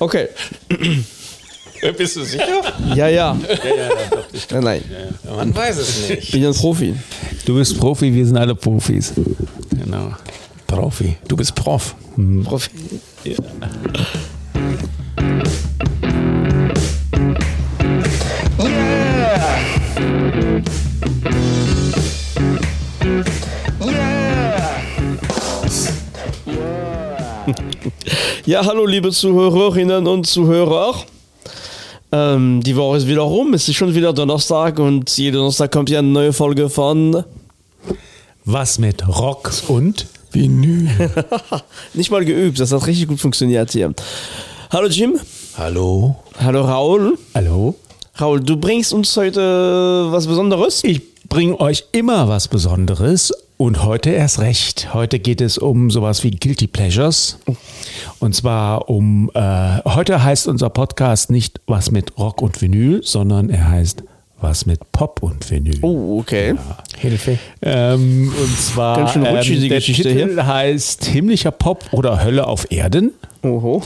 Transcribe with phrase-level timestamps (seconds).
[0.00, 0.28] Okay.
[1.96, 2.44] Bist du sicher?
[2.94, 3.08] Ja, ja.
[3.08, 3.34] Ja,
[3.74, 4.82] ja, doch, ich Nein, nein.
[5.24, 6.32] ja, Man weiß es Ich nicht.
[6.32, 6.94] bin ein Profi.
[7.46, 9.12] Du bist Profi, wir sind alle Profis.
[9.70, 10.12] Genau.
[10.66, 11.16] Profi.
[11.28, 11.94] Du bist Prof.
[12.44, 12.70] Profi.
[13.24, 13.34] Ja,
[28.58, 30.94] hallo liebe Zuhörerinnen und Zuhörer.
[32.10, 35.88] Ähm, die Woche ist wieder rum, es ist schon wieder Donnerstag und jeden Donnerstag kommt
[35.88, 37.22] ja eine neue Folge von
[38.44, 40.06] Was mit Rock und?
[40.32, 40.88] Vinyl.
[41.94, 43.94] Nicht mal geübt, das hat richtig gut funktioniert hier.
[44.70, 45.20] Hallo Jim,
[45.56, 46.16] Hallo.
[46.38, 47.18] hallo Raul.
[47.34, 47.76] Hallo?
[48.20, 50.82] Raul, du bringst uns heute was Besonderes?
[50.82, 54.94] Ich bringe euch immer was Besonderes und heute erst recht.
[54.94, 57.38] Heute geht es um sowas wie Guilty Pleasures.
[58.18, 63.50] Und zwar um, äh, heute heißt unser Podcast nicht was mit Rock und Vinyl, sondern
[63.50, 64.02] er heißt
[64.40, 65.78] was mit Pop und Vinyl.
[65.82, 66.54] Oh, okay.
[66.96, 67.38] Hilfe.
[67.60, 72.46] Ähm, und zwar Ganz schön rutschig, die der Geschichte Titel heißt Himmlischer Pop oder Hölle
[72.46, 73.12] auf Erden.
[73.42, 73.82] Oho.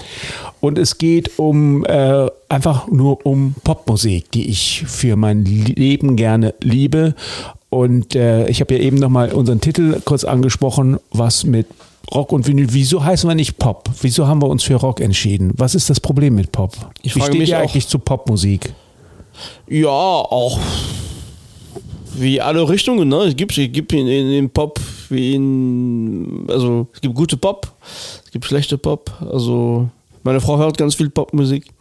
[0.61, 6.55] Und es geht um äh, einfach nur um Popmusik, die ich für mein Leben gerne
[6.61, 7.17] liebe.
[7.75, 11.67] Und äh, ich habe ja eben nochmal unseren Titel kurz angesprochen, was mit
[12.15, 12.69] Rock und Vinyl.
[12.71, 13.91] Wieso heißen wir nicht Pop?
[14.01, 15.53] Wieso haben wir uns für Rock entschieden?
[15.57, 16.73] Was ist das Problem mit Pop?
[17.03, 18.73] Ich Wie frage steht mich ihr eigentlich zu Popmusik?
[19.67, 20.61] Ja, auch
[22.15, 23.17] wie alle Richtungen, ne?
[23.25, 27.73] Es gibt, es gibt in, in, in Pop, wie in, also es gibt gute Pop,
[28.25, 29.11] es gibt schlechte Pop.
[29.33, 29.89] Also
[30.23, 31.74] meine Frau hört ganz viel Popmusik.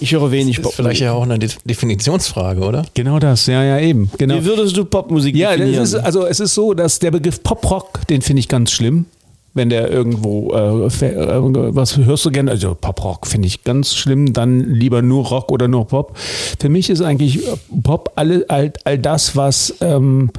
[0.00, 0.76] Ich höre wenig Ist Popmusik.
[0.76, 2.84] vielleicht ja auch eine De Definitionsfrage, oder?
[2.94, 4.10] Genau das, ja, ja, eben.
[4.18, 4.34] Genau.
[4.36, 5.82] Wie würdest du Popmusik Ja, definieren?
[5.82, 9.06] ist, also es ist so, dass der Begriff Pop-Rock, den finde ich ganz schlimm.
[9.52, 12.52] Wenn der irgendwo, äh, äh, was hörst du gerne?
[12.52, 16.16] Also Pop-Rock finde ich ganz schlimm, dann lieber nur Rock oder nur Pop.
[16.60, 17.40] Für mich ist eigentlich
[17.82, 20.30] Pop alle, all, all das, was ähm,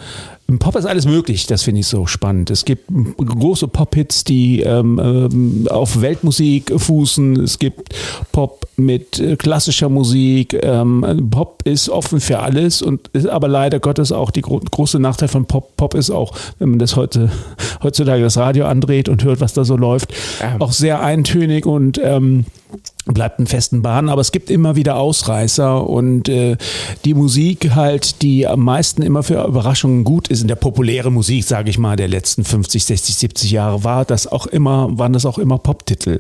[0.52, 2.50] im Pop ist alles möglich, das finde ich so spannend.
[2.52, 7.40] Es gibt große Pop-Hits, die ähm, ähm, auf Weltmusik fußen.
[7.42, 7.96] Es gibt
[8.34, 10.54] Pop mit äh, klassischer Musik.
[10.62, 15.00] Ähm, Pop ist offen für alles und ist aber leider Gottes auch die gro große
[15.00, 15.78] Nachteil von Pop.
[15.78, 17.32] Pop ist auch, wenn man das heute
[17.84, 20.58] heutzutage das Radio andreht und hört, was da so läuft, Ja.
[20.60, 22.44] auch sehr eintönig und ähm,
[23.06, 26.58] bleibt in festen Bahnen, aber es gibt immer wieder Ausreißer und äh,
[27.04, 31.44] die Musik halt, die am meisten immer für Überraschungen gut ist, in der populären Musik,
[31.44, 35.26] sage ich mal, der letzten 50, 60, 70 Jahre, war das auch immer, waren das
[35.26, 36.20] auch immer Poptitel,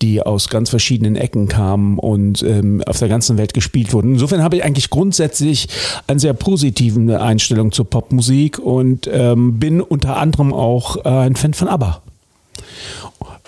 [0.00, 4.14] die aus ganz verschiedenen Ecken kamen und ähm, auf der ganzen Welt gespielt wurden.
[4.14, 5.68] Insofern habe ich eigentlich grundsätzlich
[6.06, 11.52] eine sehr positive Einstellung zur Popmusik und ähm, bin unter anderem auch äh, ein Fan
[11.52, 12.02] von ABBA.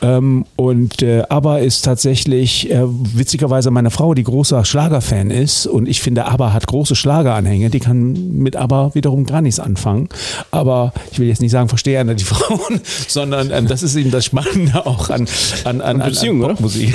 [0.04, 5.88] Ähm, und äh, ABBA ist tatsächlich, äh, witzigerweise meine Frau, die großer Schlagerfan ist und
[5.88, 10.10] ich finde, ABBA hat große Schlageranhänge, die kann mit ABBA wiederum gar nichts anfangen.
[10.50, 14.10] Aber ich will jetzt nicht sagen, verstehe einer die Frauen, sondern ähm, das ist eben
[14.10, 15.26] das Spannende auch an,
[15.64, 16.54] an, an, an, Beziehung, an oder?
[16.54, 16.94] Popmusik.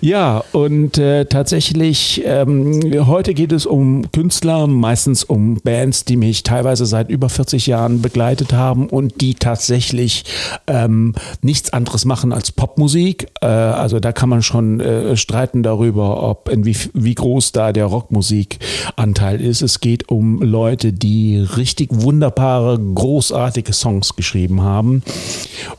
[0.00, 6.42] ja, und äh, tatsächlich, ähm, heute geht es um Künstler, meistens um Bands, die mich
[6.42, 10.24] teilweise seit über 40 Jahren begleitet haben und die tatsächlich
[10.66, 13.28] ähm, nichts anderes machen als Popmusik.
[13.40, 17.72] Äh, also da kann man schon äh, streiten darüber, ob in wie, wie groß da
[17.72, 19.62] der Rockmusikanteil ist.
[19.62, 25.02] Es geht um Leute, die richtig wunderbare, großartige Songs geschrieben haben.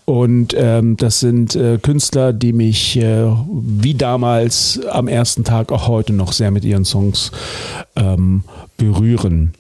[0.05, 5.87] Und ähm, das sind äh, Künstler, die mich äh, wie damals am ersten Tag auch
[5.87, 7.31] heute noch sehr mit ihren Songs
[7.95, 8.43] ähm,
[8.77, 9.53] berühren.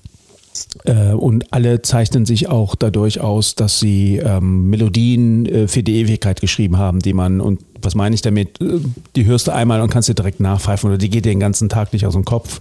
[0.85, 5.97] Äh, und alle zeichnen sich auch dadurch aus, dass sie ähm, Melodien äh, für die
[5.97, 8.79] Ewigkeit geschrieben haben, die man, und was meine ich damit, Äh,
[9.15, 11.69] die hörst du einmal und kannst dir direkt nachpfeifen oder die geht dir den ganzen
[11.69, 12.59] Tag nicht aus dem Kopf.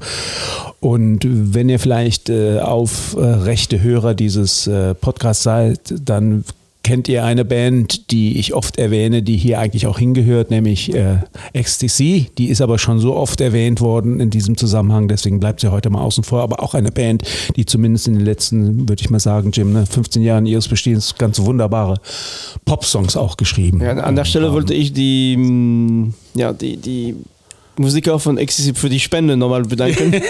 [0.80, 6.44] Und wenn ihr vielleicht äh, auf äh, rechte Hörer dieses äh, Podcasts seid, dann
[6.88, 11.18] kennt ihr eine Band, die ich oft erwähne, die hier eigentlich auch hingehört, nämlich äh,
[11.52, 12.34] XTC.
[12.38, 15.90] Die ist aber schon so oft erwähnt worden in diesem Zusammenhang, deswegen bleibt sie heute
[15.90, 16.40] mal außen vor.
[16.40, 17.24] Aber auch eine Band,
[17.56, 21.14] die zumindest in den letzten, würde ich mal sagen, Jim, ne, 15 Jahren ihres Bestehens
[21.18, 22.00] ganz wunderbare
[22.64, 23.82] Popsongs auch geschrieben.
[23.82, 24.54] Ja, an der Stelle haben.
[24.54, 27.16] wollte ich die, mm, ja, die, die
[27.78, 30.12] Musiker von Exzessiv für die Spende nochmal bedanken.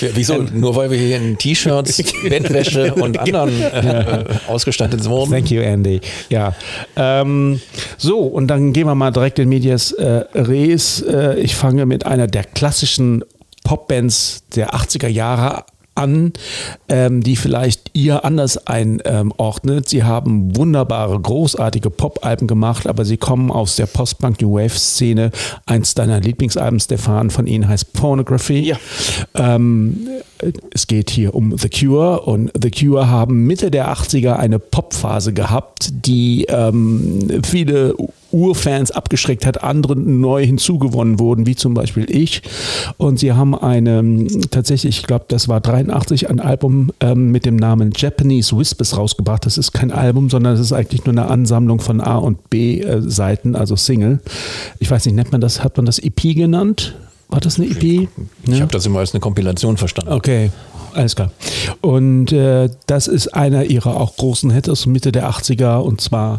[0.00, 0.42] Wieso?
[0.52, 5.30] Nur weil wir hier in T-Shirts, Bettwäsche und anderen äh, ausgestattet wurden.
[5.30, 6.00] Thank you, Andy.
[6.28, 6.54] Ja.
[6.96, 7.60] Ähm,
[7.96, 11.00] so, und dann gehen wir mal direkt in Medias äh, Res.
[11.02, 13.24] Äh, ich fange mit einer der klassischen
[13.64, 15.64] Popbands der 80er Jahre
[15.94, 16.32] an,
[16.88, 19.88] ähm, die vielleicht ihr anders einordnet.
[19.88, 25.30] Sie haben wunderbare, großartige Pop-Alben gemacht, aber sie kommen aus der Post-Punk New Wave-Szene.
[25.66, 28.60] Eins deiner Lieblingsalben, Stefan, von ihnen heißt Pornography.
[28.60, 28.76] Ja.
[29.34, 30.08] Ähm,
[30.72, 35.32] es geht hier um The Cure und The Cure haben Mitte der 80er eine Popphase
[35.32, 37.94] gehabt, die ähm, viele
[38.34, 42.42] Urfans abgeschreckt hat, andere neu hinzugewonnen wurden, wie zum Beispiel ich.
[42.96, 47.56] Und sie haben eine, tatsächlich, ich glaube, das war 83, ein Album ähm, mit dem
[47.56, 49.46] Namen Japanese Whispers rausgebracht.
[49.46, 53.54] Das ist kein Album, sondern es ist eigentlich nur eine Ansammlung von A- und B-Seiten,
[53.54, 54.18] also Single.
[54.80, 56.96] Ich weiß nicht, nennt man das, hat man das EP genannt?
[57.28, 57.82] War das eine EP?
[57.82, 58.08] Ich
[58.46, 58.60] Ja.
[58.60, 60.12] habe das immer als eine Kompilation verstanden.
[60.12, 60.50] Okay,
[60.94, 61.30] alles klar.
[61.80, 66.38] Und äh, das ist einer ihrer auch großen Hits aus Mitte der 80er und zwar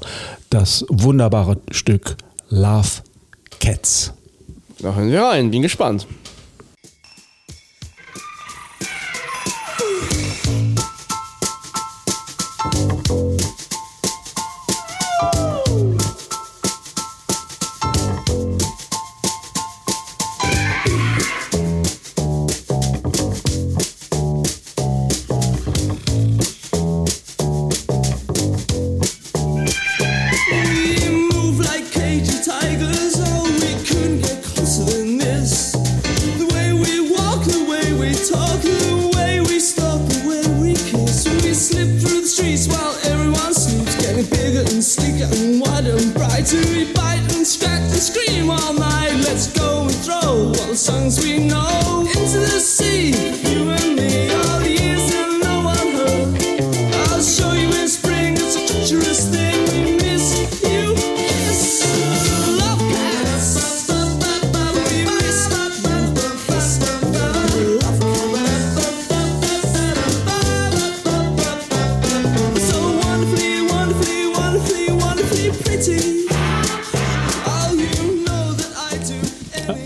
[0.50, 2.16] das wunderbare Stück
[2.50, 3.02] Love
[3.60, 4.13] Cats.
[4.80, 6.06] Da hören wir rein, bin gespannt.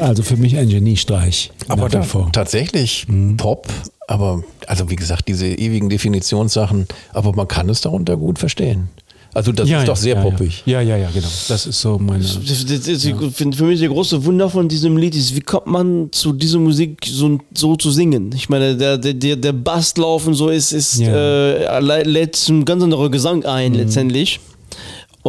[0.09, 1.51] Also für mich ein Geniestreich.
[1.67, 2.03] Aber da,
[2.33, 3.05] tatsächlich
[3.37, 3.67] Pop,
[4.07, 8.89] aber also wie gesagt, diese ewigen Definitionssachen, aber man kann es darunter gut verstehen.
[9.35, 10.63] Also das ist doch sehr ja, poppig.
[10.65, 10.81] Ja.
[10.81, 11.27] ja, ja, ja, genau.
[11.47, 12.23] Das ist so meine.
[12.23, 13.03] Das, das, das,
[13.35, 17.05] für, mich der große Wunder von diesem Lied ist, wie kommt man zu dieser Musik
[17.07, 18.31] so, so zu singen?
[18.33, 21.13] Ich meine, der, der, der, der Basslauf und so ist, ist Ja.
[21.13, 24.39] äh, lä- lädt zum ganz anderen Gesang ein letztendlich.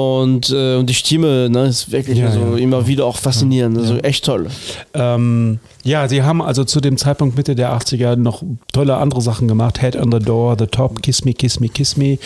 [0.01, 2.57] Und, äh, und die Stimme ne, ist wirklich Ja, also ja.
[2.57, 3.79] immer wieder auch faszinierend.
[3.79, 4.47] Also echt toll.
[4.95, 8.43] Ähm, ja, sie haben also zu dem Zeitpunkt Mitte der 80er noch
[8.73, 9.81] tolle andere Sachen gemacht.
[9.81, 12.19] Head on the Door, The Top, Kiss Me, Kiss Me, Kiss Me.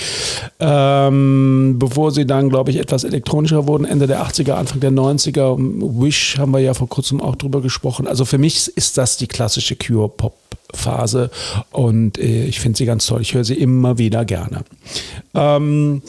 [0.60, 5.56] Ähm, bevor sie dann, glaube ich, etwas elektronischer wurden, Ende der 80er, Anfang der 90er.
[6.02, 8.08] Wish haben wir ja vor kurzem auch drüber gesprochen.
[8.08, 11.30] Also für mich ist das die klassische Cure-Pop-Phase
[11.70, 13.20] und äh, ich finde sie ganz toll.
[13.20, 14.64] Ich höre sie immer wieder gerne.
[15.34, 16.02] Ähm,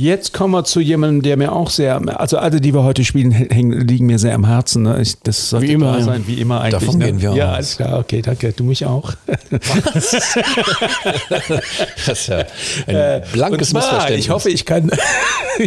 [0.00, 3.32] Jetzt kommen wir zu jemandem, der mir auch sehr, also alle, die wir heute spielen,
[3.32, 4.84] hängen, liegen mir sehr am Herzen.
[4.84, 4.98] Ne?
[5.02, 6.04] Ich, das sollte Wie immer, ja.
[6.04, 6.89] sein, wie immer eigentlich.
[6.92, 7.06] Davon ne?
[7.06, 7.56] gehen wir Ja, aus.
[7.56, 8.52] alles klar, okay, danke.
[8.52, 9.12] Du mich auch.
[9.94, 10.12] Das
[12.20, 12.38] ist ja
[12.86, 14.24] ein Äh, blankes zwar, Missverständnis.
[14.24, 14.90] Ich hoffe, ich kann,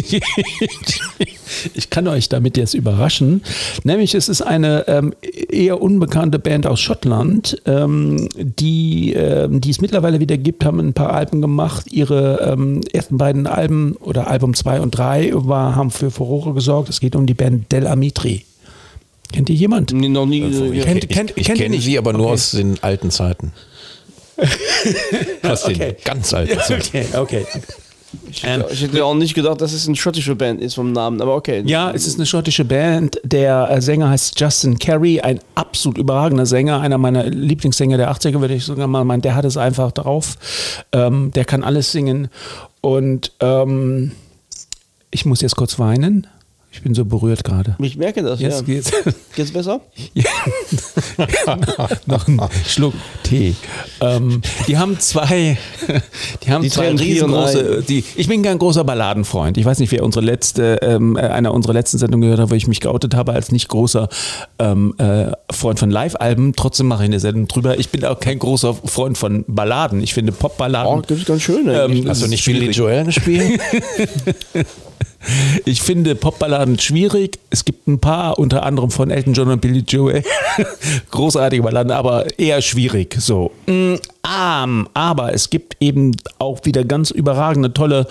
[1.74, 3.42] ich kann euch damit jetzt überraschen.
[3.84, 5.14] Nämlich, es ist eine ähm,
[5.50, 10.94] eher unbekannte Band aus Schottland, ähm, die, ähm, die es mittlerweile wieder gibt, haben ein
[10.94, 11.86] paar Alben gemacht.
[11.92, 16.88] Ihre ähm, ersten beiden Alben oder Album 2 und 3 war, haben für Furore gesorgt.
[16.88, 18.44] Es geht um die Band Del Amitri.
[19.34, 19.92] Kennt ihr jemand?
[19.92, 20.42] Nee, noch nie.
[20.44, 20.84] ich ja.
[20.84, 22.34] kennt- ich, kennt- ich kennt kenne sie aber nur Okay.
[22.34, 23.52] aus den alten Zeiten.
[25.42, 25.96] aus den Okay.
[26.04, 26.82] ganz alten Zeiten.
[26.88, 27.46] Okay, okay.
[28.30, 31.20] ich, hätte, ich hätte auch nicht gedacht, dass es eine schottische Band ist vom Namen,
[31.20, 31.62] aber okay.
[31.66, 33.20] Ja, es ist eine schottische Band.
[33.24, 38.40] Der äh, Sänger heißt Justin Carey, ein absolut überragender Sänger, einer meiner Lieblingssänger der 80er,
[38.40, 39.22] würde ich sogar mal meinen.
[39.22, 40.36] Der hat es einfach drauf.
[40.92, 42.28] Ähm, der kann alles singen.
[42.80, 44.12] Und ähm,
[45.10, 46.26] ich muss jetzt kurz weinen.
[46.74, 47.76] Ich bin so berührt gerade.
[47.78, 48.66] Ich merke das, Jetzt ja.
[48.66, 48.90] geht's.
[49.36, 49.80] Geht's besser?
[50.12, 50.24] Ja.
[52.06, 53.54] Noch ein Schluck Tee.
[54.00, 55.56] Ähm, die haben zwei,
[56.42, 59.56] die haben Die zwei riesengroße, die, ich bin kein großer Balladenfreund.
[59.56, 62.54] Ich weiß nicht, wer unsere letzte, ähm, äh, einer unserer letzten Sendungen gehört hat, wo
[62.56, 64.08] ich mich geoutet habe als nicht großer
[64.58, 66.54] ähm, äh, Freund von Live-Alben.
[66.56, 67.78] Trotzdem mache ich eine Sendung drüber.
[67.78, 70.02] Ich bin auch kein großer Freund von Balladen.
[70.02, 71.02] Ich finde Oh, Pop-Balladen.
[71.06, 72.02] das ist ganz schön eigentlich.
[72.02, 72.76] Ähm, Hast du nicht schwierig.
[72.76, 73.60] Joel gespielt?
[75.64, 77.38] Ich finde Popballaden schwierig.
[77.50, 80.22] Es gibt ein paar, unter anderem von Elton John und Billy Joel.
[81.10, 83.16] Großartige Balladen, aber eher schwierig.
[83.18, 83.50] So.
[83.66, 83.94] Mm.
[84.22, 88.06] Aber es gibt eben auch wieder ganz überragende, tolle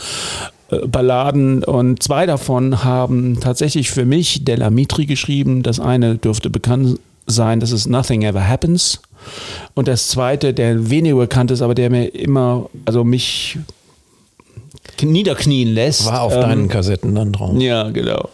[0.70, 5.64] äh, Balladen und zwei davon haben tatsächlich für mich Della Mitri geschrieben.
[5.64, 9.02] Das eine dürfte bekannt sein, das ist Nothing Ever Happens.
[9.74, 13.58] Und das zweite, der weniger bekannt ist, aber der mir immer, also mich
[15.02, 16.06] niederknien lässt.
[16.06, 17.60] War auf ähm, deinen Kassetten dann drauf.
[17.60, 18.30] Ja, genau.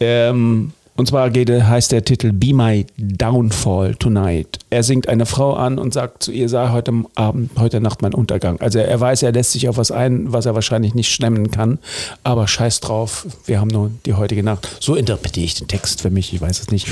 [0.00, 4.58] Ähm, und zwar geht, heißt der Titel Be My Downfall Tonight.
[4.68, 8.12] Er singt eine Frau an und sagt zu ihr, sei heute Abend, heute Nacht mein
[8.12, 8.60] Untergang.
[8.60, 11.78] Also er weiß, er lässt sich auf was ein, was er wahrscheinlich nicht stemmen kann.
[12.22, 14.68] Aber scheiß drauf, wir haben nur die heutige Nacht.
[14.78, 16.88] So interpretiere ich den Text für mich, ich weiß es nicht.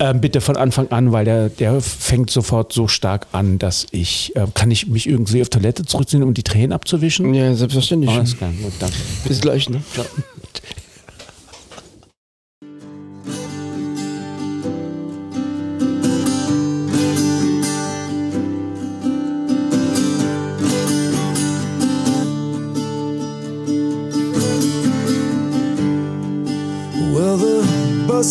[0.00, 4.36] Ähm, bitte von Anfang an, weil der, der fängt sofort so stark an, dass ich,
[4.36, 7.32] äh, kann ich mich irgendwie auf Toilette zurückziehen, um die Tränen abzuwischen?
[7.32, 8.10] Ja, selbstverständlich.
[8.10, 8.96] Alles klar, gut, danke.
[9.26, 9.80] Bis gleich, ne?
[9.94, 10.04] Well,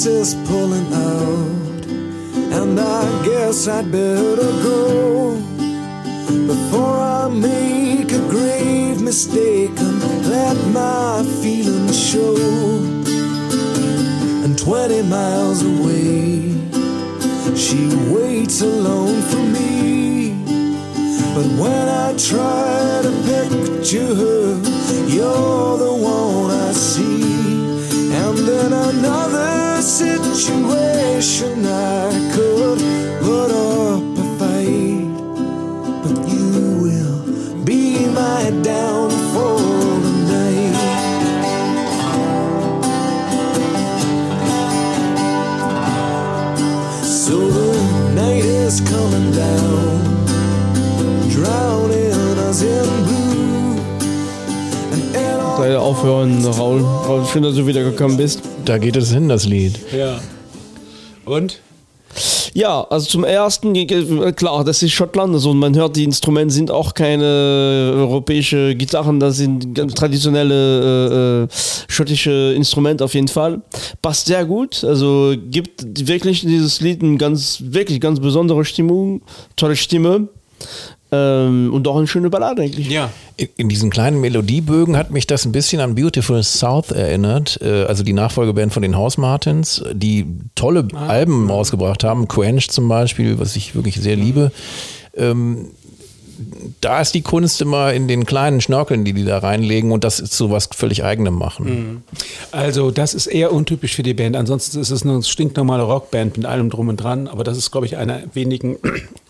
[0.04, 1.86] is pulling out,
[2.60, 5.38] and I guess I'd better go
[6.48, 12.36] before I make a grave mistake and let my feelings show.
[14.44, 16.52] And 20 miles away,
[17.56, 20.34] she waits alone for me.
[21.36, 24.60] But when I try to picture her,
[25.08, 26.45] you're the one
[29.96, 32.80] situation, I could
[33.22, 35.08] put up a fight.
[36.04, 36.50] But you
[36.84, 40.76] will be my downfall tonight.
[47.04, 47.72] So the
[48.16, 49.96] night is coming down,
[51.32, 53.80] drowning us in blue.
[55.58, 56.82] Leider aufhören, Raul.
[56.82, 58.55] Raul, schön, dass du wiedergekommen bist.
[58.66, 59.80] Da geht es hin, das Lied.
[59.96, 60.20] Ja.
[61.24, 61.62] Und?
[62.54, 66.72] Ja, also zum ersten, äh, klar, das ist Schottland, also man hört, die Instrumente sind
[66.72, 67.26] auch keine
[67.96, 71.48] europäische Gitarren, das sind ganz traditionelle äh, äh,
[71.90, 73.62] schottische Instrumente auf jeden Fall.
[74.02, 79.22] Passt sehr gut, also gibt wirklich dieses Lied eine ganz, wirklich ganz besondere Stimmung,
[79.58, 80.30] tolle Stimme
[81.12, 82.90] ähm, und auch eine schöne Ballade eigentlich.
[82.90, 83.12] Ja.
[83.38, 87.84] In, in diesen kleinen Melodiebögen hat mich das ein bisschen an Beautiful South erinnert, äh,
[87.84, 93.40] also die Nachfolgeband von den House Martins, die tolle Alben rausgebracht haben, Quench zum Beispiel,
[93.40, 94.52] was ich wirklich sehr liebe.
[95.16, 95.68] Ähm,
[96.82, 100.20] da ist die Kunst immer in den kleinen Schnörkeln, die die da reinlegen und das
[100.20, 102.04] ist so was völlig eigenem machen.
[102.52, 104.36] Also das ist eher untypisch für die Band.
[104.36, 107.28] Ansonsten ist es eine stinknormale Rockband mit allem drum und dran.
[107.28, 108.78] Aber das ist, glaube ich, einer wenigen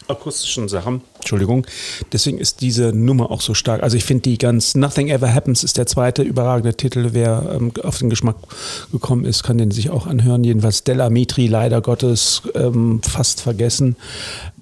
[0.07, 1.01] akustischen Sachen.
[1.15, 1.65] Entschuldigung.
[2.11, 3.83] Deswegen ist diese Nummer auch so stark.
[3.83, 7.09] Also ich finde die ganz Nothing Ever Happens ist der zweite überragende Titel.
[7.11, 8.35] Wer ähm, auf den Geschmack
[8.91, 10.43] gekommen ist, kann den sich auch anhören.
[10.43, 13.95] Jedenfalls Della Mitri, leider Gottes, ähm, fast vergessen.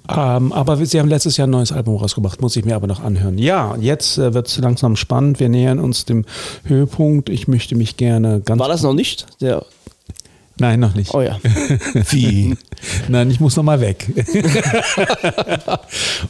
[0.09, 3.01] Ähm, aber sie haben letztes Jahr ein neues Album rausgebracht, muss ich mir aber noch
[3.01, 3.38] anhören.
[3.38, 5.39] Ja, jetzt äh, wird es langsam spannend.
[5.39, 6.25] Wir nähern uns dem
[6.65, 7.29] Höhepunkt.
[7.29, 8.59] Ich möchte mich gerne ganz.
[8.59, 9.27] War das noch nicht?
[9.39, 9.65] Der,
[10.60, 11.13] Nein, noch nicht.
[11.15, 11.39] oh ja.
[12.12, 12.55] Wie?
[13.07, 14.07] Nein, ich muss noch mal weg.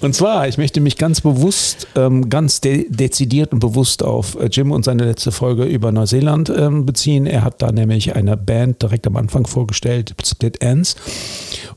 [0.01, 4.45] und zwar, ich möchte mich ganz bewusst, ähm, ganz de dezidiert und bewusst auf äh,
[4.45, 7.25] Jim und seine letzte Folge über Neuseeland ähm, beziehen.
[7.25, 10.95] Er hat da nämlich eine Band direkt am Anfang vorgestellt, Split Ends,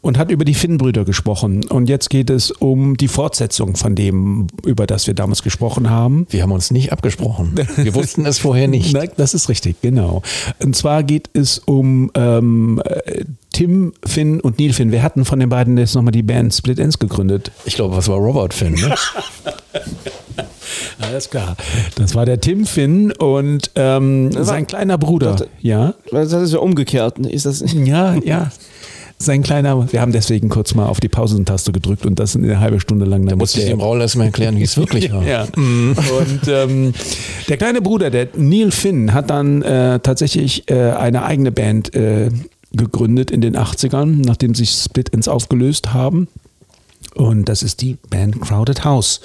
[0.00, 1.64] und hat über die Finnbrüder gesprochen.
[1.64, 6.26] Und jetzt geht es um die Fortsetzung von dem, über das wir damals gesprochen haben.
[6.30, 7.54] Wir haben uns nicht abgesprochen.
[7.76, 8.92] Wir wussten es vorher nicht.
[8.94, 10.22] Na, das ist richtig, genau.
[10.62, 14.92] Und zwar geht es um ähm, äh, Tim Finn und Neil Finn.
[14.92, 17.50] Wir hatten von den beiden jetzt nochmal die Band Split Ends gegründet.
[17.64, 18.74] Ich glaube, was war Robert Finn?
[18.74, 18.94] Ne?
[21.00, 21.56] Alles klar.
[21.96, 25.30] Das war der Tim Finn und ähm, sein kleiner Bruder.
[25.30, 25.48] Warte.
[25.60, 27.18] Ja, Das ist ja umgekehrt.
[27.18, 27.30] ne?
[27.30, 28.50] Ist das ja, ja.
[29.18, 32.80] Sein kleiner, wir haben deswegen kurz mal auf die Pausentaste gedrückt und das eine halbe
[32.80, 33.24] Stunde lang.
[33.24, 35.24] Da musste ich dem Raul erstmal erklären, wie es wirklich war.
[35.24, 35.46] Ja.
[35.54, 36.92] Und ähm,
[37.48, 42.28] der kleine Bruder, der Neil Finn, hat dann äh, tatsächlich äh, eine eigene Band äh,
[42.72, 46.28] gegründet in den 80ern, nachdem sich Split Ends aufgelöst haben.
[47.14, 49.22] Und das ist die Band Crowded House.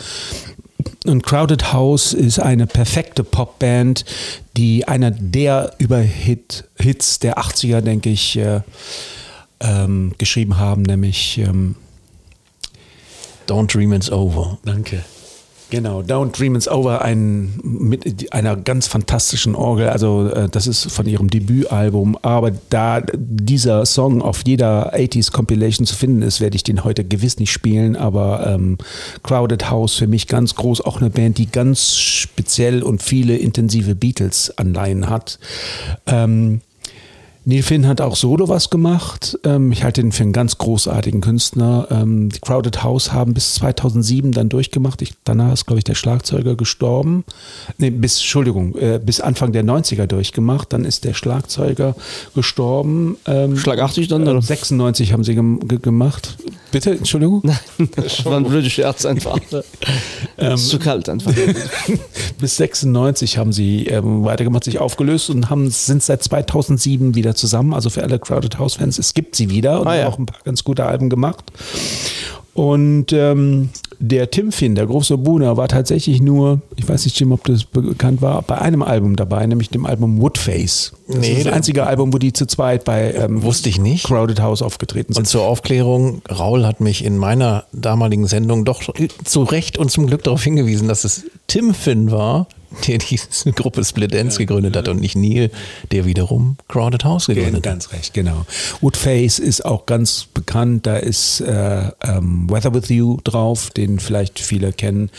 [1.05, 4.05] Und Crowded House ist eine perfekte Popband,
[4.55, 8.61] die einer der Überhit Hits der 80er, denke ich, äh,
[9.61, 11.75] ähm, geschrieben haben, nämlich ähm,
[13.47, 14.59] Don't Dream It's Over.
[14.65, 15.03] Danke.
[15.71, 19.87] Genau, Don't Dream It's Over, ein, mit einer ganz fantastischen Orgel.
[19.87, 22.17] Also, äh, das ist von ihrem Debütalbum.
[22.21, 27.05] Aber da dieser Song auf jeder 80s Compilation zu finden ist, werde ich den heute
[27.05, 27.95] gewiss nicht spielen.
[27.95, 28.79] Aber ähm,
[29.23, 30.81] Crowded House für mich ganz groß.
[30.81, 35.39] Auch eine Band, die ganz speziell und viele intensive Beatles-Anleihen hat.
[36.05, 36.59] Ähm,
[37.43, 39.39] Neil Finn hat auch solo was gemacht.
[39.43, 41.87] Ähm, ich halte ihn für einen ganz großartigen Künstler.
[41.89, 45.01] Ähm, die Crowded House haben bis 2007 dann durchgemacht.
[45.01, 47.23] Ich, danach ist, glaube ich, der Schlagzeuger gestorben.
[47.79, 50.71] Nee, bis, Entschuldigung, äh, bis Anfang der 90er durchgemacht.
[50.71, 51.95] Dann ist der Schlagzeuger
[52.35, 53.17] gestorben.
[53.25, 54.39] Ähm, Schlag 80 dann, oder?
[54.39, 56.37] 96 haben sie gem ge gemacht.
[56.71, 57.41] Bitte, Entschuldigung?
[57.95, 59.39] Das war ein blöder Scherz einfach.
[60.37, 61.33] ist zu kalt einfach.
[62.39, 67.73] Bis 96 haben sie weitergemacht, sich aufgelöst und haben, sind seit 2007 wieder zusammen.
[67.73, 70.03] Also für alle Crowded House Fans, es gibt sie wieder und Ah, ja.
[70.05, 71.51] haben auch ein paar ganz gute Alben gemacht.
[72.53, 73.69] Und ähm,
[74.03, 77.63] der Tim Finn, der große Bruder, war tatsächlich nur, ich weiß nicht, Jim, ob das
[77.65, 80.93] bekannt war, bei einem Album dabei, nämlich dem Album Woodface.
[81.07, 83.79] Das Nee, ist das da- einzige Album, wo die zu zweit bei ähm, Wusste ich
[83.79, 84.05] nicht.
[84.05, 85.21] Crowded House aufgetreten sind.
[85.21, 88.81] Und zur Aufklärung, Raul hat mich in meiner damaligen Sendung doch
[89.23, 92.47] zu Recht und zum Glück darauf hingewiesen, dass es Tim Finn war,
[92.87, 95.51] der diese Gruppe Split Ends gegründet hat und nicht Neil,
[95.91, 97.63] der wiederum Crowded House gegründet hat.
[97.63, 98.45] Ganz recht, genau.
[98.79, 100.87] Woodface ist auch ganz bekannt.
[100.87, 105.09] Da ist äh, ähm, Weather With You drauf, den vielleicht viele kennen.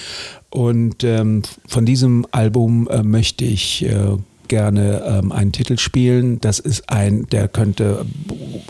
[0.51, 4.17] Und ähm, von diesem Album äh, möchte ich äh,
[4.53, 6.39] gerne ähm, einen Titel spielen.
[6.43, 8.05] Das ist ein, der könnte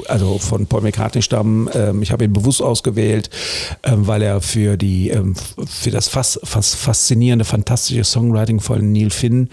[0.06, 1.68] also von Paul McCartney stammen.
[1.74, 3.30] Ähm, ich habe ihn bewusst ausgewählt,
[3.82, 9.10] ähm, weil er für die ähm, für das fas fas faszinierende, fantastische Songwriting von Neil
[9.10, 9.48] Finn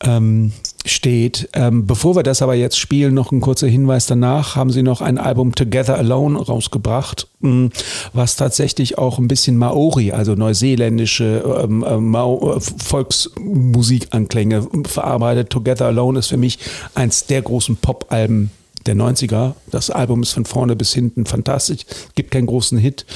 [0.00, 0.52] ähm,
[0.84, 1.48] steht.
[1.54, 5.00] Ähm, bevor wir das aber jetzt spielen, noch ein kurzer Hinweis danach, haben sie noch
[5.00, 7.70] ein Album Together Alone rausgebracht, mh,
[8.12, 15.50] was tatsächlich auch ein bisschen Maori, also neuseeländische ähm, äh, Mao- äh, Volksmusikanklänge verarbeitet.
[15.50, 16.58] Together Alone ist für mich
[16.94, 18.50] eins der großen Pop-Alben
[18.86, 19.54] der 90er.
[19.70, 23.06] Das Album ist von vorne bis hinten fantastisch, gibt keinen großen Hit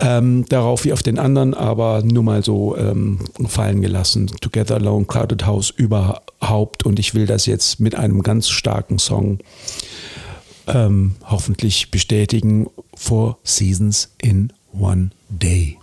[0.00, 4.26] ähm, darauf wie auf den anderen, aber nur mal so ähm, fallen gelassen.
[4.40, 9.38] Together Alone, Crowded House überhaupt und ich will das jetzt mit einem ganz starken Song
[10.66, 12.68] ähm, hoffentlich bestätigen.
[12.96, 15.78] Four Seasons in One Day.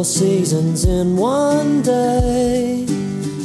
[0.00, 2.86] Four seasons in one day,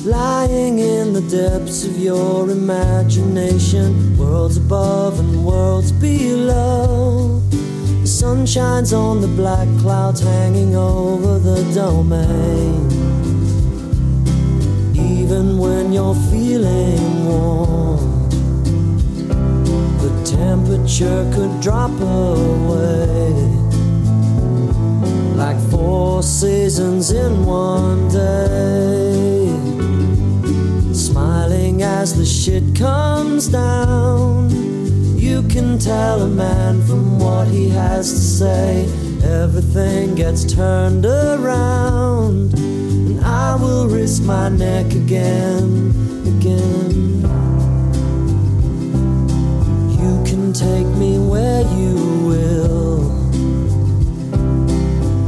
[0.05, 7.39] lying in the depths of your imagination, worlds above and worlds below.
[8.01, 12.85] The sun shines on the black clouds hanging over the domain.
[14.95, 18.29] Even when you're feeling warm,
[20.03, 23.33] the temperature could drop away
[25.35, 29.04] like four seasons in one day.
[31.85, 34.49] As the shit comes down,
[35.17, 38.89] you can tell a man from what he has to say.
[39.23, 45.93] Everything gets turned around, and I will risk my neck again,
[46.37, 47.21] again.
[49.99, 51.95] You can take me where you
[52.29, 53.01] will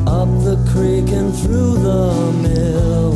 [0.08, 3.14] up the creek and through the mill.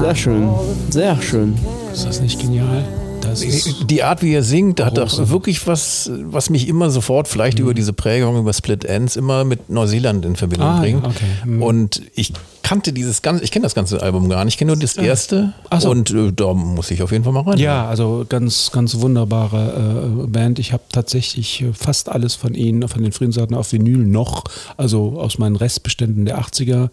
[0.00, 0.48] Sehr schön.
[0.90, 1.54] Sehr schön.
[1.92, 2.84] Ist das nicht genial?
[3.20, 7.28] Das ist Die Art, wie er singt, hat doch wirklich was, was mich immer sofort,
[7.28, 11.04] vielleicht über diese Prägung, über Split Ends, immer mit Neuseeland in Verbindung Ah, bringt.
[11.06, 11.26] okay.
[11.44, 11.62] Mhm.
[11.62, 12.32] Und ich
[12.70, 15.54] kannte dieses ganze, ich kenne das ganze Album gar nicht, ich kenne nur das erste.
[15.70, 15.90] Ach so.
[15.90, 17.58] Und äh, da muss ich auf jeden Fall mal rein.
[17.58, 20.60] Ja, also ganz, ganz wunderbare äh, Band.
[20.60, 24.44] Ich habe tatsächlich äh, fast alles von ihnen, von den frühen Sachen auf Vinyl noch,
[24.76, 26.90] also aus meinen Restbeständen der 80er.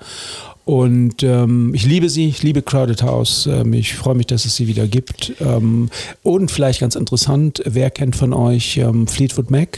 [0.65, 3.45] Und ähm, ich liebe sie, ich liebe Crowded House.
[3.45, 5.33] Ähm, ich freue mich, dass es sie wieder gibt.
[5.39, 5.91] Ähm,
[6.23, 9.77] und vielleicht ganz interessant, wer kennt von euch ähm, Fleetwood Mac?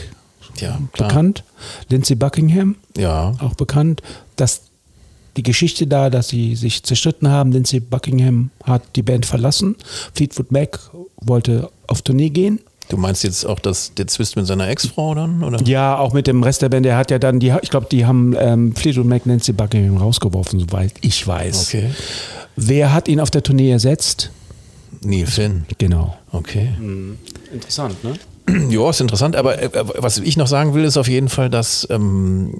[0.62, 1.10] ja klar.
[1.10, 1.44] Bekannt.
[1.90, 2.76] Lindsey Buckingham?
[2.96, 3.36] Ja.
[3.40, 4.02] auch bekannt,
[4.38, 4.69] dass
[5.40, 7.54] die Geschichte da, dass sie sich zerstritten haben.
[7.54, 9.78] Lindsey Buckingham hat die Band verlassen.
[10.14, 10.80] Fleetwood Mac
[11.16, 12.60] wollte auf Tournee gehen.
[12.90, 15.42] Du meinst jetzt auch das, der Zwist mit seiner Ex-Frau dann?
[15.44, 15.62] Oder?
[15.64, 16.86] Ja, auch mit dem Rest der Band.
[16.86, 20.60] Der hat ja dann, die, ich glaube, die haben ähm, Fleetwood Mac Nancy Buckingham rausgeworfen,
[20.60, 21.68] soweit ich weiß.
[21.68, 21.92] Okay.
[22.58, 24.32] Wer hat ihn auf der Tournee ersetzt?
[25.02, 25.66] Neil Finn.
[25.78, 26.18] Genau.
[26.34, 26.70] Okay.
[27.54, 28.16] Interessant, ne?
[28.70, 31.88] Ja, ist interessant, aber äh, was ich noch sagen will, ist auf jeden Fall, dass
[31.90, 32.56] ähm,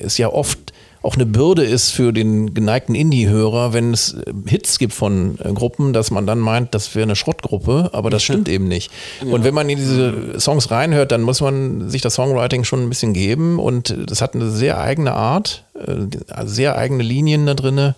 [0.00, 0.72] es ja oft
[1.08, 5.50] auch eine Bürde ist für den geneigten Indie-Hörer, wenn es äh, Hits gibt von äh,
[5.54, 8.90] Gruppen, dass man dann meint, das wäre eine Schrottgruppe, aber das stimmt eben nicht.
[9.24, 12.90] Und wenn man in diese Songs reinhört, dann muss man sich das Songwriting schon ein
[12.90, 17.94] bisschen geben und das hat eine sehr eigene Art, äh, sehr eigene Linien da drinne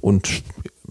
[0.00, 0.28] und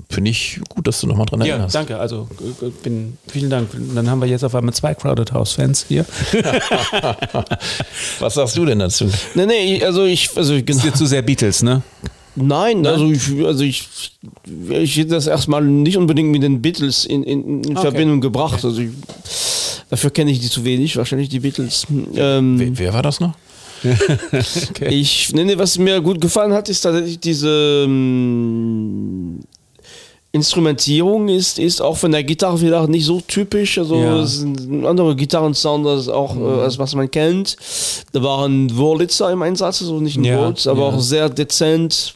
[0.09, 1.75] finde ich gut, dass du nochmal dran Ja, erinnerst.
[1.75, 1.97] danke.
[1.99, 2.27] Also
[2.61, 3.69] äh, bin, vielen Dank.
[3.95, 6.05] Dann haben wir jetzt auf einmal zwei Crowded House Fans hier.
[8.19, 9.09] Was sagst du denn dazu?
[9.35, 10.77] Nee, nee, also ich, also genau.
[10.77, 11.81] Ist dir zu sehr Beatles, ne?
[12.35, 13.87] Nein, also ich, also ich,
[14.69, 17.81] ich hätte das erstmal nicht unbedingt mit den Beatles in, in, in Okay.
[17.81, 18.63] Verbindung gebracht.
[18.63, 18.89] Also ich,
[19.89, 21.85] dafür kenne ich die zu wenig, wahrscheinlich die Beatles.
[22.15, 23.33] Ähm, Wer, wer war das noch?
[24.81, 29.39] Ich nenne, was mir gut gefallen hat, ist tatsächlich diese ähm,
[30.33, 33.77] Instrumentierung ist, ist auch von der Gitarre wieder nicht so typisch.
[33.77, 34.19] Also Ja.
[34.21, 37.57] es ist ein anderer Gitarrensound als auch äh, als was man kennt.
[38.13, 40.91] Da waren Wurlitzer im Einsatz, also nicht ein Ja, Wurz, aber ja.
[40.91, 40.97] Mhm.
[40.97, 42.15] auch sehr dezent,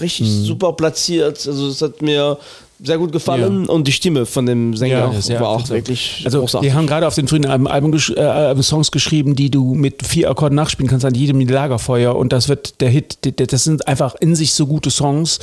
[0.00, 1.46] richtig super platziert.
[1.46, 2.38] Also es hat mir
[2.84, 6.68] sehr gut gefallen und die Stimme von dem Sänger Ja, war auch wirklich Also großartig.
[6.70, 10.04] die haben gerade auf den frühen Alben, Album gesch äh, Songs geschrieben, die du mit
[10.04, 13.18] vier Akkorden nachspielen kannst an jedem Lagerfeuer und das wird der Hit.
[13.36, 15.38] Das sind einfach in sich so gute Songs.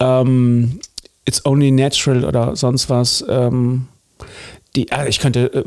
[0.00, 0.80] Ähm,
[1.24, 3.24] It's Only Natural oder sonst was.
[3.28, 3.88] Ähm,
[4.74, 5.64] die, äh, ich könnte äh,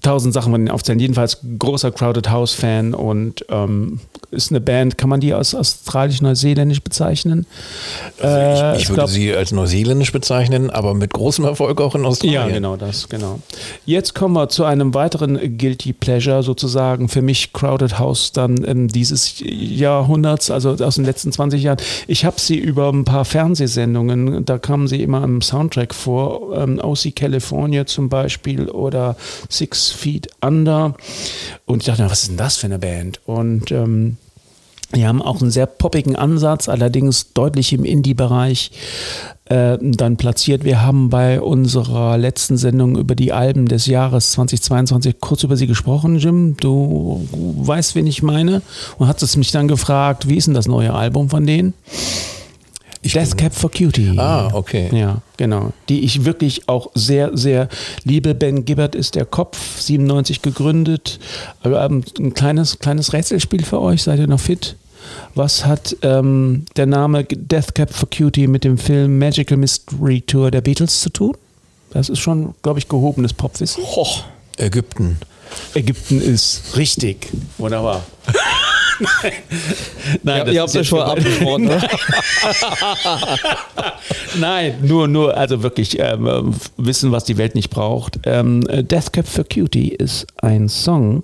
[0.00, 0.98] tausend Sachen von denen aufzählen.
[0.98, 4.96] Jedenfalls großer Crowded House Fan und ähm, ist eine Band.
[4.96, 7.46] Kann man die als australisch-neuseeländisch bezeichnen?
[8.22, 12.06] Äh, ich ich würde glaub- sie als neuseeländisch bezeichnen, aber mit großem Erfolg auch in
[12.06, 12.48] Australien.
[12.48, 13.40] Ja, genau das, genau.
[13.84, 19.34] Jetzt kommen wir zu einem weiteren Guilty Pleasure, sozusagen für mich Crowded House dann dieses
[19.44, 21.78] Jahrhunderts, also aus den letzten 20 Jahren.
[22.06, 26.80] Ich habe sie über ein paar Fernsehsendungen, da kamen sie immer im Soundtrack vor, ähm,
[26.82, 28.13] OC California zum Beispiel
[28.72, 29.16] oder
[29.48, 30.94] Six Feet Under.
[31.66, 33.20] Und ich dachte, was ist denn das für eine Band?
[33.26, 34.16] Und ähm,
[34.94, 38.70] die haben auch einen sehr poppigen Ansatz, allerdings deutlich im Indie-Bereich
[39.46, 40.64] äh, dann platziert.
[40.64, 45.66] Wir haben bei unserer letzten Sendung über die Alben des Jahres 2022 kurz über sie
[45.66, 46.56] gesprochen, Jim.
[46.58, 48.62] Du weißt, wen ich meine
[48.98, 51.74] und hattest mich dann gefragt, wie ist denn das neue Album von denen?
[53.12, 54.14] Death Cap for Cutie.
[54.18, 54.88] Ah, okay.
[54.92, 55.72] Ja, genau.
[55.88, 57.68] Die ich wirklich auch sehr, sehr
[58.04, 58.34] liebe.
[58.34, 61.18] Ben Gibbard ist der Kopf, 97 gegründet.
[61.62, 64.02] Ein kleines, kleines Rätselspiel für euch.
[64.02, 64.76] Seid ihr noch fit?
[65.34, 70.50] Was hat ähm, der Name Death Cap for Cutie mit dem Film Magical Mystery Tour
[70.50, 71.36] der Beatles zu tun?
[71.90, 73.82] Das ist schon, glaube ich, gehobenes Popwissen.
[73.84, 74.24] Hoch.
[74.56, 75.18] Ägypten.
[75.74, 77.28] Ägypten ist richtig.
[77.58, 78.02] Wunderbar.
[80.22, 81.82] Nein, Ja, das ihr habt jetzt vorher abgesprochen, ne?
[84.38, 88.20] Nein, nur, nur, also wirklich ähm, wissen, was die Welt nicht braucht.
[88.24, 91.22] Ähm, äh, Death Cap for Cutie ist ein Song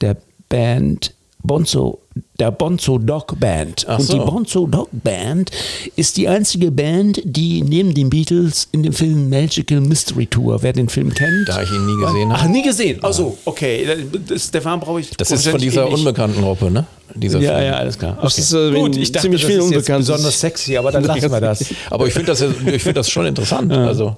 [0.00, 0.16] der
[0.48, 2.00] Band Bonzo,
[2.38, 3.84] der Bonzo Dog Band.
[3.88, 4.12] Ach Und so.
[4.14, 5.50] die Bonzo Dog Band
[5.96, 10.72] ist die einzige Band, die neben den Beatles in dem Film Magical Mystery Tour, wer
[10.72, 11.48] den Film kennt.
[11.48, 12.52] Da ich ihn nie gesehen Ach, habe.
[12.52, 13.02] nie gesehen.
[13.04, 13.86] Achso, okay.
[14.28, 15.10] Das, Stefan brauche ich.
[15.16, 15.94] Das ist von dieser ewig.
[15.98, 16.86] unbekannten Gruppe, ne?
[17.12, 17.64] Dieser Ja, Film.
[17.66, 18.16] ja, alles klar.
[18.22, 20.06] Das ist, äh, Gut, ich dachte, ziemlich das viel ist jetzt Unbekanntes.
[20.06, 21.64] besonders sexy, aber dann lassen wir das.
[21.90, 23.72] Aber ich finde das, ja- ich find das schon interessant.
[23.72, 24.16] Also,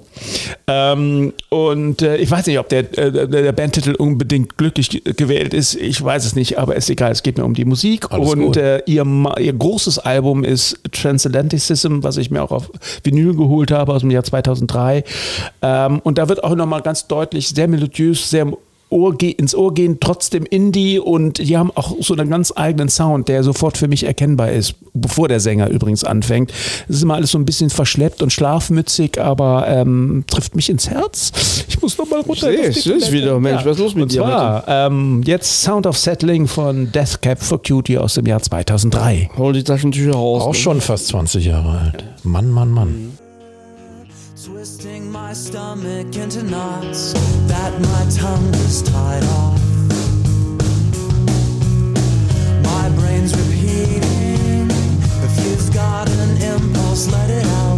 [0.67, 5.53] Ähm, und äh, ich weiß nicht, ob der, äh, der Bandtitel unbedingt glücklich ge- gewählt
[5.55, 5.75] ist.
[5.75, 7.11] Ich weiß es nicht, aber ist egal.
[7.11, 7.92] Es geht mir um die Musik.
[8.01, 9.05] Alles und äh, ihr,
[9.39, 12.71] ihr großes Album ist Transatlanticism, was ich mir auch auf
[13.03, 15.03] Vinyl geholt habe aus dem Jahr 2003.
[15.61, 18.47] Ähm, und da wird auch nochmal ganz deutlich sehr melodiös, sehr
[18.93, 23.27] Ohr ins Ohr gehen, trotzdem Indie und die haben auch so einen ganz eigenen Sound,
[23.27, 26.53] der sofort für mich erkennbar ist, bevor der Sänger übrigens anfängt.
[26.87, 30.89] Es ist immer alles so ein bisschen verschleppt und schlafmützig, aber ähm, trifft mich ins
[30.89, 31.31] Herz.
[31.67, 32.51] Ich muss noch mal runter.
[32.51, 33.39] Ich seh, auf die ich wieder.
[33.39, 37.21] Mensch, was ist los mit und dir Zwar, ähm, jetzt Sound of Settling von Death
[37.21, 39.31] Cap for Cutie aus dem Jahr 2003.
[39.37, 40.43] Hol die Taschentücher raus.
[40.43, 40.53] auch ne?
[40.53, 42.03] schon fast 20 Jahre alt.
[42.23, 42.93] Mann, Mann, Mann.
[42.93, 43.22] Twisting
[45.13, 47.13] my stomach into knots
[47.47, 49.61] that my tongue is tied off.
[52.63, 54.71] My brain's repeating.
[55.21, 57.72] If you've got an impulse, let it out.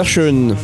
[0.00, 0.56] Sehr schön.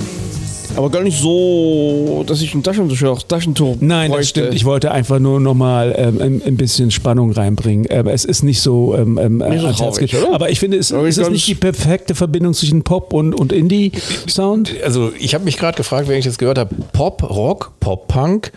[0.77, 4.41] Aber gar nicht so, dass ich ein Taschentuch, Taschentuch Nein, das bräuchte.
[4.41, 4.55] stimmt.
[4.55, 7.87] Ich wollte einfach nur nochmal ähm, ein, ein bisschen Spannung reinbringen.
[7.91, 10.15] Aber es ist nicht so, ähm, ähm, Nicht so Herz traurig?
[10.33, 13.35] Aber ich finde, es, Aber es ich ist nicht die perfekte Verbindung zwischen Pop und,
[13.35, 14.75] und Indie-Sound.
[14.85, 18.53] Also ich habe mich gerade gefragt, wenn ich das gehört habe, Pop, Rock, Pop, Punk,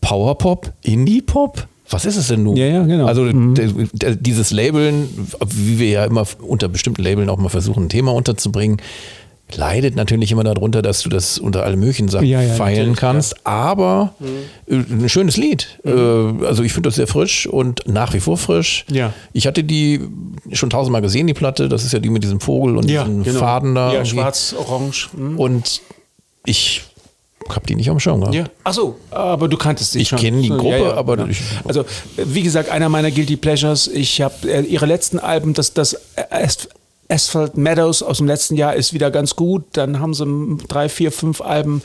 [0.00, 1.66] Power Pop, Indie Pop?
[1.92, 2.56] Was ist es denn nun?
[2.56, 3.06] Ja, ja, genau.
[3.06, 5.08] Also d- dieses Labeln,
[5.44, 8.76] wie wir ja immer unter bestimmten Labeln auch mal versuchen, ein Thema unterzubringen,
[9.56, 13.46] leidet natürlich immer darunter, dass du das unter alle möglichen Sachen Ja, ja, feilen kannst.
[13.46, 14.14] Aber
[14.66, 15.78] äh, ein schönes Lied.
[15.84, 18.84] Äh, also ich finde das sehr frisch und nach wie vor frisch.
[18.90, 19.12] Ja.
[19.32, 20.00] Ich hatte die
[20.52, 21.68] schon tausendmal gesehen, die Platte.
[21.68, 23.88] Das ist ja die mit diesem Vogel und diesen Faden da.
[23.88, 24.10] Ja, irgendwie.
[24.16, 25.08] schwarz, orange.
[25.16, 25.38] hm.
[25.38, 25.80] Und
[26.46, 26.82] ich
[27.48, 28.34] habe die nicht am Schirm gehabt.
[28.34, 28.44] Ja.
[28.64, 30.18] Ach so, aber du kanntest sie Ich schon.
[30.18, 31.26] kenne die Ja, Gruppe, ja, aber ja.
[31.26, 31.84] ich- also
[32.16, 33.88] wie gesagt, einer meiner guilty pleasures.
[33.88, 35.96] Ich habe äh, ihre letzten Alben, das das
[36.30, 36.68] As-
[37.10, 39.64] Asphalt Meadows aus dem letzten Jahr ist wieder ganz gut.
[39.72, 40.24] Dann haben sie
[40.68, 41.82] drei, vier, fünf Alben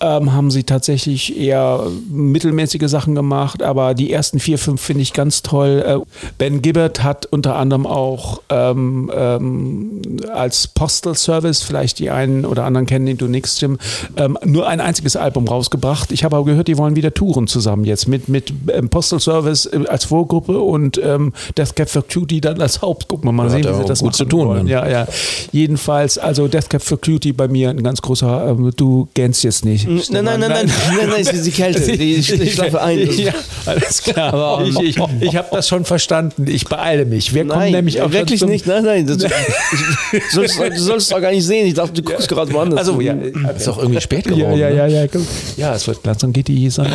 [0.00, 5.12] ähm, haben sie tatsächlich eher mittelmäßige Sachen gemacht, aber die ersten vier, fünf finde ich
[5.12, 5.84] ganz toll.
[5.86, 5.98] Äh,
[6.38, 10.00] Ben Gibbard hat unter anderem auch ähm, ähm,
[10.32, 13.78] als Postal Service, vielleicht die einen oder anderen kennen den du nix, Jim,
[14.16, 16.12] ähm, nur ein einziges Album rausgebracht.
[16.12, 19.66] Ich habe aber gehört, die wollen wieder touren zusammen jetzt mit, mit ähm, Postal Service
[19.66, 23.30] äh, als Vorgruppe und ähm, Death Cab for Cutie dann als Hauptgruppe.
[23.30, 24.86] Mal Ja, sehen, hat wie sie das gut machen zu tun dann.
[24.86, 25.06] Ja, ja.
[25.52, 29.64] Jedenfalls, also Death Cab for Cutie bei mir ein ganz großer, ähm, du kennst jetzt
[29.64, 29.86] nicht.
[29.86, 31.92] Nein, nein, nein, nein, nein, nein, es ist die Kälte.
[31.92, 33.08] Ich, ich schlafe ein.
[33.22, 33.32] Ja,
[33.66, 34.32] alles klar.
[34.34, 36.46] Aber- ich ich, ich habe das schon verstanden.
[36.48, 37.34] Ich beeile mich.
[37.34, 38.66] Wir kommen Nein, nämlich auch wirklich nicht.
[38.66, 39.06] Nein, nein.
[39.06, 41.66] Das, ich, du, sollst, du sollst es doch gar nicht sehen.
[41.66, 42.78] Ich dachte, du guckst gerade woanders.
[42.80, 44.56] Also ja, Ist doch irgendwie spät geworden.
[44.58, 44.92] ja, ja, ne?
[44.92, 45.22] ja, ja, gut.
[45.56, 46.90] ja, es wird langsam geht die Sonne.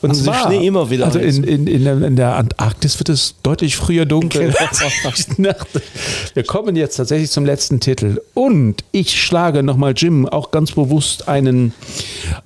[0.00, 3.08] Und Und der Schnee immer wieder Also in, in, in, der- in der Antarktis wird
[3.08, 4.52] es deutlich früher dunkel.
[6.34, 8.20] Wir kommen jetzt tatsächlich zum letzten Titel.
[8.32, 11.72] Und ich schlage nochmal, Jim, auch ganz bewusst einen,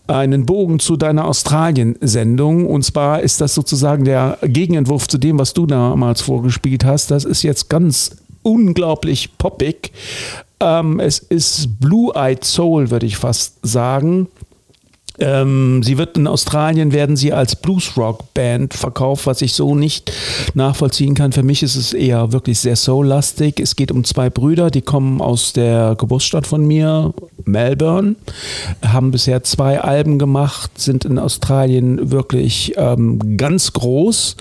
[0.06, 2.66] einen Bogen zu deiner Australien-Sendung.
[2.66, 7.10] Und zwar ist das sozusagen der Gegenentwurf zu dem, was du damals vorgespielt hast.
[7.10, 9.92] Das ist jetzt ganz unglaublich poppig.
[10.60, 14.26] Ähm, es ist Blue-Eyed Soul, würde ich fast sagen.
[15.18, 20.12] Ähm, sie wird in Australien werden sie als Blues-Rock-Band verkauft, was ich so nicht
[20.54, 21.32] nachvollziehen kann.
[21.32, 23.60] Für mich ist es eher wirklich sehr soul-lastig.
[23.60, 28.16] Es geht um zwei Brüder, die kommen aus der Geburtsstadt von mir, Melbourne,
[28.84, 34.36] haben bisher zwei Alben gemacht, sind in Australien wirklich ähm, ganz groß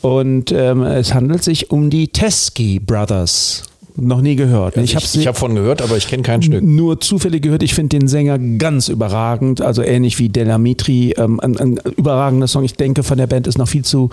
[0.00, 3.64] und ähm, es handelt sich um die Teskey Brothers.
[4.00, 4.76] Noch nie gehört.
[4.76, 6.62] Ich, hab ich, habe von gehört, aber ich kenne kein Stück.
[6.62, 7.64] nur zufällig gehört.
[7.64, 11.14] Ich finde den Sänger ganz überragend, also ähnlich wie Delamitri.
[11.18, 12.62] Ähm, ein, ein überragender Song.
[12.62, 14.10] Ich denke, von der Band ist noch viel zu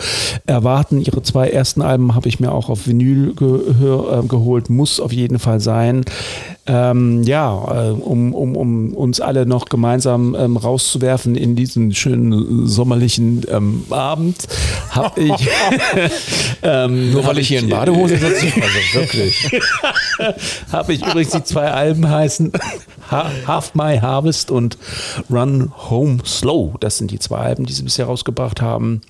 [0.48, 1.02] erwarten.
[1.02, 4.69] Ihre zwei ersten Alben habe ich mir auch auf Vinyl gehör, äh, geholt.
[4.69, 6.04] Muss auf jeden Fall sein.
[6.67, 12.65] Ähm, ja, äh, um, um, um uns alle noch gemeinsam ähm, rauszuwerfen in diesen schönen
[12.67, 14.47] sommerlichen ähm, Abend,
[14.89, 15.47] habe ich.
[16.63, 18.47] ähm, Nur weil ich hier in Badehose sitze?
[18.47, 19.51] Also wirklich.
[20.71, 22.51] habe ich übrigens die zwei Alben heißen
[23.12, 24.80] Ha- Half My Harvest und
[25.30, 26.73] Run Home Slow.
[26.80, 29.01] Das sind die zwei Alben, die sie bisher rausgebracht haben.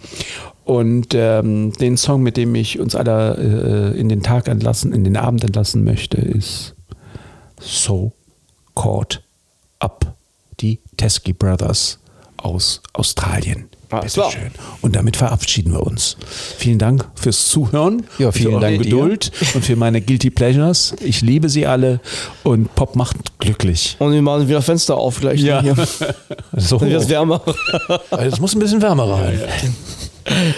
[0.65, 5.03] Und ähm, den Song, mit dem ich uns alle äh, in den Tag entlassen, in
[5.05, 6.74] den Abend entlassen möchte, ist
[7.65, 8.13] So
[8.75, 9.21] Caught
[9.79, 10.15] Up.
[10.59, 11.99] Die Teskey Brothers
[12.37, 13.67] aus Australien.
[13.89, 14.29] Alles klar.
[14.29, 14.51] Bitteschön.
[14.81, 16.17] Und damit verabschieden wir uns.
[16.57, 18.05] Vielen Dank fürs Zuhören.
[18.17, 18.83] Ja, vielen für Dank dir.
[18.83, 20.95] Geduld und für meine Guilty Pleasures.
[21.01, 21.99] Ich liebe sie alle
[22.43, 23.95] und Pop macht glücklich.
[23.99, 25.41] Und wir machen wieder Fenster auf gleich.
[25.41, 25.61] Ja.
[25.61, 25.75] Hier.
[26.57, 26.77] So.
[26.77, 27.41] Dann wird es wärmer.
[28.11, 29.39] Also Es muss ein bisschen wärmer rein.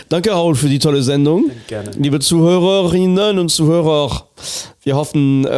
[0.10, 1.52] Danke, Raul, für die tolle Sendung.
[1.68, 1.92] Gerne.
[1.98, 4.26] Liebe Zuhörerinnen und Zuhörer,
[4.84, 5.50] wir hoffen, äh,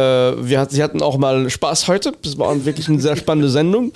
[0.48, 2.12] wir, hat- Sie hatten auch mal Spaß heute.
[2.22, 3.92] Das war wirklich eine sehr spannende Sendung.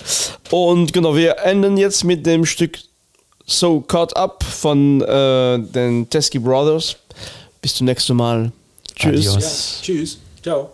[0.51, 2.79] Und genau, wir enden jetzt mit dem Stück
[3.45, 6.95] So Caught Up von äh, den Teskey Brothers.
[7.61, 8.51] Bis zum nächsten Mal.
[8.95, 9.27] Tschüss.
[9.27, 9.79] Adios.
[9.81, 10.17] Tschüss.
[10.41, 10.69] Ciao.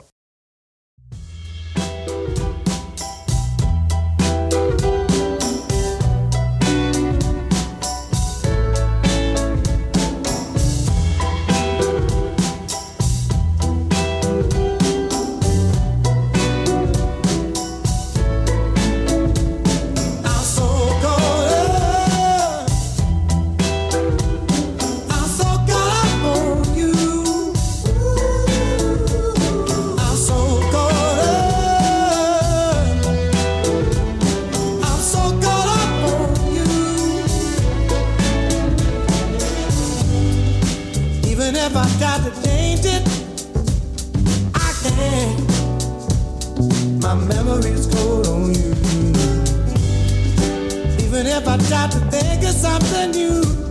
[52.61, 53.70] Something new,